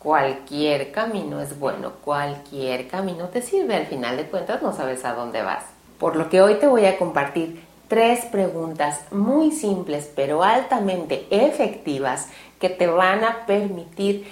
cualquier 0.00 0.92
camino 0.92 1.40
es 1.40 1.58
bueno, 1.58 1.92
cualquier 2.02 2.88
camino 2.88 3.28
te 3.28 3.42
sirve, 3.42 3.76
al 3.76 3.86
final 3.86 4.16
de 4.16 4.24
cuentas 4.24 4.62
no 4.62 4.72
sabes 4.72 5.04
a 5.04 5.12
dónde 5.12 5.42
vas. 5.42 5.64
Por 5.98 6.16
lo 6.16 6.30
que 6.30 6.40
hoy 6.40 6.54
te 6.54 6.66
voy 6.66 6.86
a 6.86 6.96
compartir 6.96 7.62
tres 7.86 8.24
preguntas 8.24 9.00
muy 9.10 9.50
simples 9.52 10.10
pero 10.16 10.42
altamente 10.42 11.26
efectivas 11.30 12.28
que 12.58 12.70
te 12.70 12.86
van 12.86 13.24
a 13.24 13.44
permitir 13.46 14.26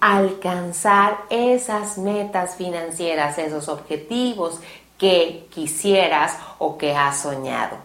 alcanzar 0.00 1.18
esas 1.28 1.98
metas 1.98 2.54
financieras, 2.54 3.38
esos 3.38 3.68
objetivos 3.68 4.60
que 4.96 5.48
quisieras 5.50 6.38
o 6.58 6.78
que 6.78 6.94
has 6.94 7.20
soñado. 7.20 7.78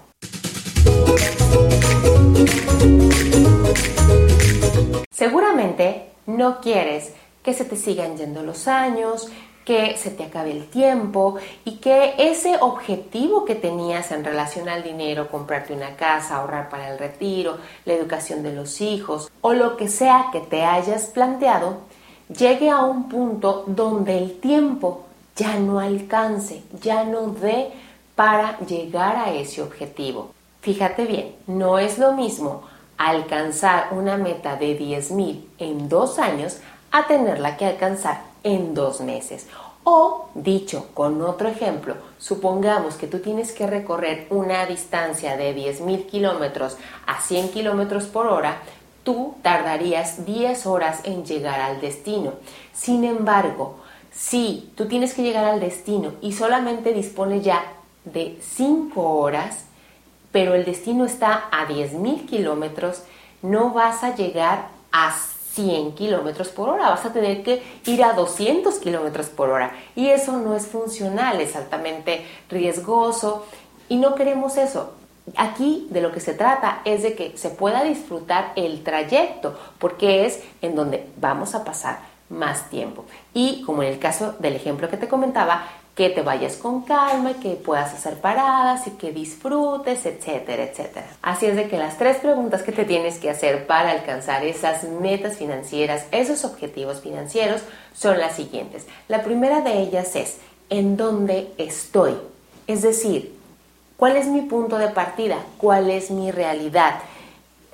Seguramente 5.11 6.08
no 6.37 6.61
quieres 6.61 7.13
que 7.43 7.53
se 7.53 7.65
te 7.65 7.75
sigan 7.75 8.17
yendo 8.17 8.43
los 8.43 8.67
años, 8.67 9.29
que 9.65 9.97
se 9.97 10.09
te 10.09 10.23
acabe 10.23 10.51
el 10.51 10.67
tiempo 10.67 11.35
y 11.63 11.77
que 11.77 12.15
ese 12.17 12.57
objetivo 12.59 13.45
que 13.45 13.55
tenías 13.55 14.11
en 14.11 14.23
relación 14.23 14.67
al 14.67 14.83
dinero, 14.83 15.29
comprarte 15.29 15.73
una 15.73 15.95
casa, 15.95 16.37
ahorrar 16.37 16.69
para 16.69 16.91
el 16.91 16.97
retiro, 16.97 17.57
la 17.85 17.93
educación 17.93 18.41
de 18.43 18.53
los 18.53 18.81
hijos 18.81 19.31
o 19.41 19.53
lo 19.53 19.77
que 19.77 19.87
sea 19.87 20.27
que 20.31 20.39
te 20.39 20.63
hayas 20.63 21.05
planteado, 21.05 21.77
llegue 22.35 22.69
a 22.69 22.81
un 22.81 23.09
punto 23.09 23.63
donde 23.67 24.17
el 24.17 24.39
tiempo 24.39 25.05
ya 25.35 25.57
no 25.59 25.79
alcance, 25.79 26.63
ya 26.81 27.03
no 27.03 27.27
dé 27.27 27.71
para 28.15 28.59
llegar 28.59 29.15
a 29.15 29.33
ese 29.33 29.61
objetivo. 29.61 30.31
Fíjate 30.61 31.05
bien, 31.05 31.35
no 31.47 31.79
es 31.79 31.97
lo 31.97 32.13
mismo 32.13 32.63
alcanzar 32.99 33.87
una 33.91 34.17
meta 34.17 34.57
de 34.57 34.77
10.000 34.77 35.41
en 35.57 35.87
dos 35.87 36.19
años 36.19 36.57
a 36.91 37.07
tenerla 37.07 37.55
que 37.55 37.65
alcanzar 37.65 38.23
en 38.43 38.73
dos 38.73 38.99
meses. 38.99 39.47
O, 39.85 40.27
dicho 40.35 40.87
con 40.93 41.21
otro 41.21 41.47
ejemplo, 41.47 41.95
supongamos 42.17 42.95
que 42.95 43.07
tú 43.07 43.19
tienes 43.19 43.53
que 43.53 43.65
recorrer 43.65 44.27
una 44.29 44.65
distancia 44.65 45.37
de 45.37 45.55
10.000 45.55 46.07
kilómetros 46.07 46.75
a 47.07 47.21
100 47.21 47.49
kilómetros 47.49 48.03
por 48.03 48.27
hora, 48.27 48.57
tú 49.05 49.35
tardarías 49.41 50.25
10 50.25 50.65
horas 50.65 50.99
en 51.05 51.25
llegar 51.25 51.61
al 51.61 51.79
destino. 51.79 52.33
Sin 52.73 53.05
embargo, 53.05 53.77
si 54.11 54.71
tú 54.75 54.87
tienes 54.89 55.13
que 55.13 55.23
llegar 55.23 55.45
al 55.45 55.61
destino 55.61 56.11
y 56.19 56.33
solamente 56.33 56.93
dispones 56.93 57.45
ya 57.45 57.63
de 58.03 58.37
5 58.41 59.01
horas, 59.01 59.68
pero 60.31 60.53
el 60.53 60.65
destino 60.65 61.05
está 61.05 61.49
a 61.51 61.67
10.000 61.67 62.25
kilómetros, 62.25 63.03
no 63.41 63.71
vas 63.71 64.03
a 64.03 64.15
llegar 64.15 64.67
a 64.91 65.13
100 65.53 65.93
kilómetros 65.93 66.49
por 66.49 66.69
hora, 66.69 66.89
vas 66.89 67.05
a 67.05 67.13
tener 67.13 67.43
que 67.43 67.61
ir 67.85 68.03
a 68.03 68.13
200 68.13 68.75
kilómetros 68.79 69.27
por 69.27 69.49
hora. 69.49 69.71
Y 69.95 70.09
eso 70.09 70.37
no 70.37 70.55
es 70.55 70.67
funcional, 70.67 71.41
es 71.41 71.55
altamente 71.55 72.25
riesgoso 72.49 73.45
y 73.87 73.97
no 73.97 74.15
queremos 74.15 74.57
eso. 74.57 74.93
Aquí 75.35 75.87
de 75.89 76.01
lo 76.01 76.11
que 76.11 76.19
se 76.19 76.33
trata 76.33 76.81
es 76.85 77.03
de 77.03 77.13
que 77.13 77.37
se 77.37 77.49
pueda 77.49 77.83
disfrutar 77.83 78.53
el 78.55 78.83
trayecto, 78.83 79.57
porque 79.77 80.25
es 80.25 80.41
en 80.61 80.75
donde 80.75 81.07
vamos 81.17 81.55
a 81.55 81.63
pasar 81.63 81.99
más 82.29 82.69
tiempo. 82.69 83.05
Y 83.33 83.63
como 83.63 83.83
en 83.83 83.89
el 83.89 83.99
caso 83.99 84.35
del 84.39 84.55
ejemplo 84.55 84.89
que 84.89 84.97
te 84.97 85.07
comentaba, 85.07 85.67
que 85.99 86.09
te 86.09 86.21
vayas 86.21 86.55
con 86.55 86.83
calma, 86.83 87.33
que 87.41 87.55
puedas 87.55 87.93
hacer 87.93 88.21
paradas 88.21 88.87
y 88.87 88.91
que 88.91 89.11
disfrutes, 89.11 90.05
etcétera, 90.05 90.63
etcétera. 90.63 91.07
Así 91.21 91.45
es 91.45 91.57
de 91.57 91.67
que 91.67 91.77
las 91.77 91.97
tres 91.97 92.19
preguntas 92.19 92.63
que 92.63 92.71
te 92.71 92.85
tienes 92.85 93.17
que 93.17 93.29
hacer 93.29 93.67
para 93.67 93.91
alcanzar 93.91 94.45
esas 94.45 94.85
metas 94.85 95.35
financieras, 95.35 96.05
esos 96.11 96.45
objetivos 96.45 97.01
financieros, 97.01 97.63
son 97.93 98.17
las 98.17 98.37
siguientes. 98.37 98.87
La 99.09 99.23
primera 99.23 99.59
de 99.59 99.77
ellas 99.81 100.15
es, 100.15 100.37
¿en 100.69 100.95
dónde 100.95 101.51
estoy? 101.57 102.15
Es 102.65 102.81
decir, 102.81 103.37
¿cuál 103.97 104.15
es 104.15 104.27
mi 104.27 104.43
punto 104.43 104.77
de 104.77 104.87
partida? 104.87 105.35
¿Cuál 105.57 105.89
es 105.89 106.11
mi 106.11 106.31
realidad? 106.31 107.01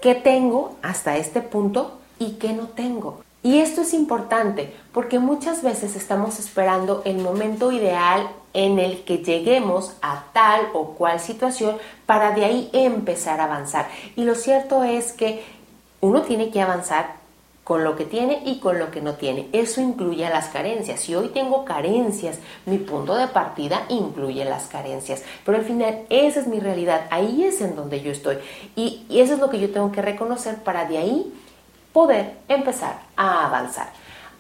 ¿Qué 0.02 0.16
tengo 0.16 0.78
hasta 0.81 1.18
este 1.18 1.41
punto 1.41 2.00
y 2.18 2.38
qué 2.40 2.53
no 2.53 2.69
tengo? 2.69 3.25
Y 3.46 3.60
esto 3.60 3.82
es 3.82 3.94
importante 3.94 4.74
porque 4.92 5.20
muchas 5.20 5.62
veces 5.62 5.96
estamos 5.96 6.40
esperando 6.40 7.04
el 7.06 7.20
momento 7.20 7.72
ideal 7.72 8.28
en 8.54 8.80
el 8.80 9.04
que 9.04 9.20
lleguemos 9.20 9.96
a 10.02 10.24
tal 10.34 10.70
o 10.74 10.96
cual 10.96 11.20
situación 11.20 11.78
para 12.08 12.32
de 12.32 12.44
ahí 12.44 12.70
empezar 12.74 13.40
a 13.40 13.44
avanzar. 13.44 13.88
Y 14.16 14.24
lo 14.24 14.34
cierto 14.34 14.84
es 14.84 15.12
que 15.12 15.44
uno 16.02 16.24
tiene 16.24 16.50
que 16.50 16.60
avanzar 16.60 17.18
con 17.64 17.84
lo 17.84 17.96
que 17.96 18.06
tiene 18.06 18.42
y 18.46 18.58
con 18.60 18.80
lo 18.80 18.90
que 18.90 19.02
no 19.02 19.14
tiene. 19.14 19.48
Eso 19.54 19.80
incluye 19.80 20.28
las 20.28 20.48
carencias. 20.48 21.02
Si 21.02 21.14
hoy 21.14 21.28
tengo 21.28 21.66
carencias, 21.66 22.40
mi 22.66 22.80
punto 22.80 23.16
de 23.16 23.28
partida 23.28 23.86
incluye 23.90 24.44
las 24.44 24.66
carencias. 24.66 25.22
Pero 25.46 25.60
al 25.60 25.66
final, 25.66 26.00
esa 26.10 26.40
es 26.40 26.48
mi 26.48 26.60
realidad. 26.60 27.06
Ahí 27.12 27.44
es 27.44 27.62
en 27.62 27.76
donde 27.76 28.02
yo 28.02 28.12
estoy. 28.12 28.40
Y, 28.76 29.06
y 29.08 29.20
eso 29.20 29.36
es 29.36 29.40
lo 29.40 29.52
que 29.52 29.60
yo 29.60 29.70
tengo 29.70 29.92
que 29.92 30.02
reconocer 30.02 30.64
para 30.64 30.86
de 30.86 30.98
ahí 30.98 31.32
poder 31.96 32.34
empezar 32.50 33.00
a 33.16 33.46
avanzar. 33.46 33.88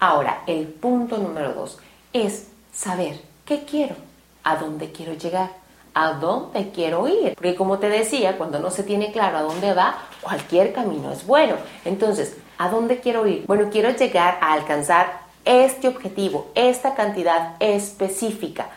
Ahora, 0.01 0.41
el 0.45 0.67
punto 0.67 1.17
número 1.19 1.53
dos 1.53 1.77
es 2.11 2.49
saber 2.73 3.21
qué 3.45 3.63
quiero, 3.63 3.95
a 4.43 4.57
dónde 4.57 4.91
quiero 4.91 5.13
llegar, 5.13 5.51
a 5.93 6.15
dónde 6.15 6.71
quiero 6.71 7.07
ir. 7.07 7.33
Porque 7.35 7.55
como 7.55 7.79
te 7.79 7.87
decía, 7.87 8.37
cuando 8.37 8.59
no 8.59 8.71
se 8.71 8.83
tiene 8.83 9.13
claro 9.13 9.37
a 9.37 9.43
dónde 9.43 9.73
va, 9.73 9.99
cualquier 10.19 10.73
camino 10.73 11.13
es 11.13 11.25
bueno. 11.25 11.55
Entonces, 11.85 12.35
¿a 12.57 12.67
dónde 12.67 12.99
quiero 12.99 13.25
ir? 13.25 13.45
Bueno, 13.47 13.69
quiero 13.71 13.89
llegar 13.91 14.37
a 14.41 14.51
alcanzar 14.51 15.21
este 15.45 15.87
objetivo, 15.87 16.51
esta 16.55 16.93
cantidad 16.93 17.55
específica. 17.61 18.67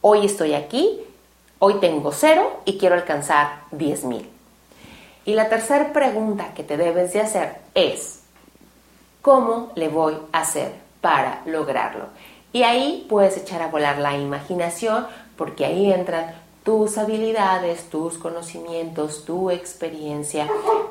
Hoy 0.00 0.26
estoy 0.26 0.54
aquí, 0.54 1.00
hoy 1.58 1.80
tengo 1.80 2.12
cero 2.12 2.60
y 2.64 2.78
quiero 2.78 2.94
alcanzar 2.94 3.62
10 3.72 4.04
mil. 4.04 4.30
Y 5.24 5.34
la 5.34 5.48
tercera 5.48 5.92
pregunta 5.92 6.54
que 6.54 6.62
te 6.62 6.76
debes 6.76 7.12
de 7.12 7.20
hacer 7.20 7.56
es, 7.74 8.17
¿Cómo 9.28 9.72
le 9.74 9.90
voy 9.90 10.16
a 10.32 10.40
hacer 10.40 10.72
para 11.02 11.42
lograrlo? 11.44 12.06
Y 12.50 12.62
ahí 12.62 13.04
puedes 13.10 13.36
echar 13.36 13.60
a 13.60 13.66
volar 13.66 13.98
la 13.98 14.16
imaginación 14.16 15.06
porque 15.36 15.66
ahí 15.66 15.92
entran 15.92 16.34
tus 16.62 16.96
habilidades, 16.96 17.90
tus 17.90 18.16
conocimientos, 18.16 19.26
tu 19.26 19.50
experiencia 19.50 20.48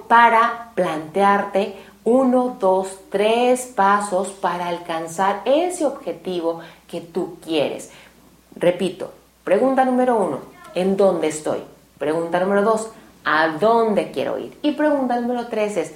para 0.08 0.70
plantearte 0.76 1.78
uno, 2.04 2.58
dos, 2.60 3.00
tres 3.10 3.74
pasos 3.76 4.28
para 4.28 4.68
alcanzar 4.68 5.42
ese 5.46 5.88
objetivo 5.88 6.60
que 6.88 7.02
tú 7.02 7.38
quieres. 7.44 7.90
Repito, 8.56 9.10
pregunta 9.44 9.84
número 9.84 10.16
uno, 10.16 10.42
¿en 10.76 10.96
dónde 10.96 11.30
estoy? 11.30 11.64
Pregunta 11.98 12.40
número 12.40 12.62
dos, 12.62 12.92
¿a 13.26 13.48
dónde 13.48 14.12
quiero 14.12 14.38
ir? 14.38 14.56
Y 14.62 14.74
pregunta 14.74 15.20
número 15.20 15.48
tres 15.48 15.76
es, 15.76 15.94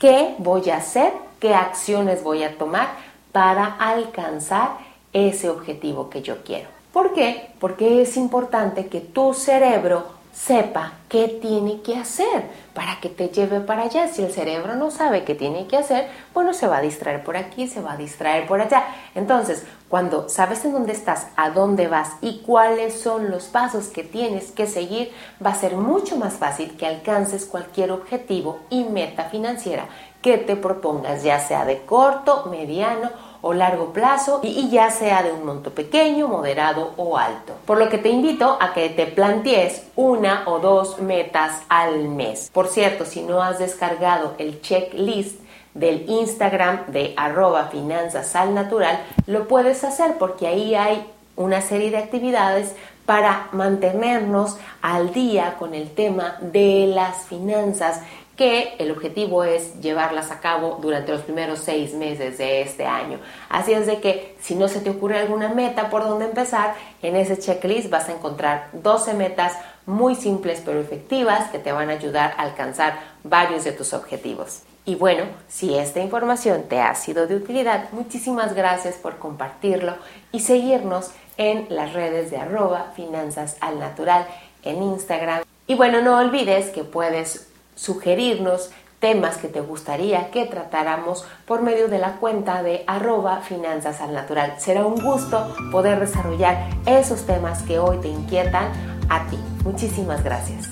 ¿qué 0.00 0.34
voy 0.38 0.68
a 0.70 0.78
hacer 0.78 1.27
qué 1.40 1.54
acciones 1.54 2.22
voy 2.22 2.42
a 2.42 2.58
tomar 2.58 2.88
para 3.32 3.64
alcanzar 3.64 4.78
ese 5.12 5.48
objetivo 5.48 6.10
que 6.10 6.22
yo 6.22 6.42
quiero. 6.42 6.68
¿Por 6.92 7.14
qué? 7.14 7.50
Porque 7.60 8.02
es 8.02 8.16
importante 8.16 8.88
que 8.88 9.00
tu 9.00 9.34
cerebro 9.34 10.17
sepa 10.32 10.92
qué 11.08 11.28
tiene 11.28 11.80
que 11.82 11.96
hacer 11.96 12.44
para 12.74 13.00
que 13.00 13.08
te 13.08 13.28
lleve 13.28 13.60
para 13.60 13.82
allá. 13.82 14.08
Si 14.08 14.22
el 14.22 14.32
cerebro 14.32 14.76
no 14.76 14.90
sabe 14.90 15.24
qué 15.24 15.34
tiene 15.34 15.66
que 15.66 15.76
hacer, 15.76 16.08
bueno, 16.34 16.54
se 16.54 16.66
va 16.66 16.78
a 16.78 16.82
distraer 16.82 17.24
por 17.24 17.36
aquí, 17.36 17.66
se 17.66 17.80
va 17.80 17.92
a 17.92 17.96
distraer 17.96 18.46
por 18.46 18.60
allá. 18.60 18.84
Entonces, 19.14 19.64
cuando 19.88 20.28
sabes 20.28 20.64
en 20.64 20.72
dónde 20.72 20.92
estás, 20.92 21.28
a 21.36 21.50
dónde 21.50 21.88
vas 21.88 22.12
y 22.20 22.40
cuáles 22.40 23.00
son 23.00 23.30
los 23.30 23.44
pasos 23.44 23.88
que 23.88 24.04
tienes 24.04 24.50
que 24.52 24.66
seguir, 24.66 25.12
va 25.44 25.50
a 25.50 25.54
ser 25.54 25.76
mucho 25.76 26.16
más 26.16 26.34
fácil 26.34 26.76
que 26.76 26.86
alcances 26.86 27.46
cualquier 27.46 27.90
objetivo 27.90 28.60
y 28.70 28.84
meta 28.84 29.24
financiera 29.24 29.88
que 30.22 30.36
te 30.36 30.56
propongas, 30.56 31.22
ya 31.22 31.38
sea 31.40 31.64
de 31.64 31.82
corto, 31.82 32.46
mediano 32.50 33.10
o 33.40 33.52
largo 33.52 33.92
plazo 33.92 34.40
y, 34.42 34.68
ya 34.70 34.90
sea 34.90 35.22
de 35.22 35.32
un 35.32 35.44
monto 35.44 35.70
pequeño, 35.70 36.28
moderado 36.28 36.92
o 36.96 37.16
alto. 37.16 37.54
Por 37.66 37.78
lo 37.78 37.88
que 37.88 37.98
te 37.98 38.08
invito 38.08 38.56
a 38.60 38.72
que 38.72 38.88
te 38.88 39.06
plantees 39.06 39.84
una 39.96 40.42
o 40.46 40.58
dos 40.58 41.00
metas 41.00 41.62
al 41.68 42.08
mes. 42.08 42.50
Por 42.52 42.68
cierto, 42.68 43.04
si 43.04 43.22
no 43.22 43.42
has 43.42 43.58
descargado 43.58 44.34
el 44.38 44.60
checklist 44.60 45.40
del 45.74 46.08
Instagram 46.08 46.86
de 46.88 47.14
arroba 47.16 47.66
finanzas 47.66 48.34
al 48.34 48.54
natural, 48.54 48.98
lo 49.26 49.46
puedes 49.46 49.84
hacer 49.84 50.16
porque 50.18 50.46
ahí 50.46 50.74
hay 50.74 51.06
una 51.36 51.60
serie 51.60 51.90
de 51.90 51.98
actividades 51.98 52.74
para 53.08 53.48
mantenernos 53.52 54.58
al 54.82 55.14
día 55.14 55.56
con 55.58 55.72
el 55.72 55.92
tema 55.92 56.36
de 56.42 56.92
las 56.94 57.24
finanzas 57.24 58.02
que 58.36 58.74
el 58.78 58.90
objetivo 58.90 59.44
es 59.44 59.80
llevarlas 59.80 60.30
a 60.30 60.40
cabo 60.40 60.78
durante 60.82 61.12
los 61.12 61.22
primeros 61.22 61.60
seis 61.60 61.94
meses 61.94 62.36
de 62.36 62.60
este 62.60 62.84
año. 62.84 63.18
Así 63.48 63.72
es 63.72 63.86
de 63.86 64.00
que 64.00 64.36
si 64.42 64.56
no 64.56 64.68
se 64.68 64.80
te 64.80 64.90
ocurre 64.90 65.18
alguna 65.18 65.48
meta 65.48 65.88
por 65.88 66.04
donde 66.04 66.26
empezar, 66.26 66.74
en 67.00 67.16
ese 67.16 67.38
checklist 67.38 67.88
vas 67.88 68.10
a 68.10 68.12
encontrar 68.12 68.68
12 68.74 69.14
metas 69.14 69.54
muy 69.86 70.14
simples 70.14 70.60
pero 70.62 70.78
efectivas 70.78 71.48
que 71.48 71.58
te 71.58 71.72
van 71.72 71.88
a 71.88 71.94
ayudar 71.94 72.34
a 72.36 72.42
alcanzar 72.42 72.98
varios 73.24 73.64
de 73.64 73.72
tus 73.72 73.94
objetivos. 73.94 74.64
Y 74.88 74.94
bueno, 74.94 75.24
si 75.48 75.76
esta 75.76 76.00
información 76.00 76.62
te 76.62 76.80
ha 76.80 76.94
sido 76.94 77.26
de 77.26 77.36
utilidad, 77.36 77.90
muchísimas 77.92 78.54
gracias 78.54 78.94
por 78.94 79.18
compartirlo 79.18 79.96
y 80.32 80.40
seguirnos 80.40 81.10
en 81.36 81.66
las 81.68 81.92
redes 81.92 82.30
de 82.30 82.38
arroba 82.38 82.92
finanzas 82.96 83.58
al 83.60 83.78
natural 83.78 84.26
en 84.62 84.82
Instagram. 84.82 85.42
Y 85.66 85.74
bueno, 85.74 86.00
no 86.00 86.16
olvides 86.16 86.70
que 86.70 86.84
puedes 86.84 87.48
sugerirnos 87.76 88.70
temas 88.98 89.36
que 89.36 89.48
te 89.48 89.60
gustaría 89.60 90.30
que 90.30 90.46
tratáramos 90.46 91.26
por 91.44 91.60
medio 91.60 91.88
de 91.88 91.98
la 91.98 92.12
cuenta 92.12 92.62
de 92.62 92.84
arroba 92.86 93.42
finanzas 93.42 94.00
al 94.00 94.14
natural. 94.14 94.54
Será 94.56 94.86
un 94.86 95.04
gusto 95.04 95.54
poder 95.70 96.00
desarrollar 96.00 96.66
esos 96.86 97.26
temas 97.26 97.62
que 97.62 97.78
hoy 97.78 97.98
te 97.98 98.08
inquietan 98.08 98.72
a 99.10 99.28
ti. 99.28 99.38
Muchísimas 99.64 100.24
gracias. 100.24 100.66